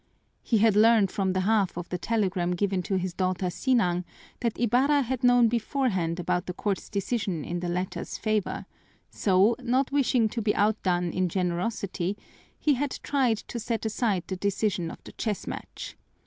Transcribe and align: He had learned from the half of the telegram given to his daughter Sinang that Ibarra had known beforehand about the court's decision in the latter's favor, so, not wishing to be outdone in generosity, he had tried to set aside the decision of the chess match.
He 0.41 0.57
had 0.57 0.75
learned 0.75 1.11
from 1.11 1.33
the 1.33 1.41
half 1.41 1.77
of 1.77 1.87
the 1.89 1.97
telegram 1.99 2.55
given 2.55 2.81
to 2.81 2.95
his 2.95 3.13
daughter 3.13 3.51
Sinang 3.51 4.03
that 4.39 4.59
Ibarra 4.59 5.03
had 5.03 5.23
known 5.23 5.47
beforehand 5.47 6.19
about 6.19 6.47
the 6.47 6.55
court's 6.55 6.89
decision 6.89 7.45
in 7.45 7.59
the 7.59 7.69
latter's 7.69 8.17
favor, 8.17 8.65
so, 9.11 9.55
not 9.61 9.91
wishing 9.91 10.27
to 10.29 10.41
be 10.41 10.55
outdone 10.55 11.11
in 11.11 11.29
generosity, 11.29 12.17
he 12.57 12.73
had 12.73 12.97
tried 13.03 13.37
to 13.47 13.59
set 13.59 13.85
aside 13.85 14.23
the 14.25 14.35
decision 14.37 14.89
of 14.89 15.03
the 15.03 15.11
chess 15.11 15.45
match. 15.45 15.95